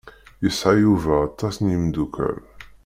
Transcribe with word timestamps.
Yesɛa 0.43 0.73
Yuba 0.83 1.13
aṭas 1.27 1.55
n 1.59 1.71
yimeddukal. 1.71 2.39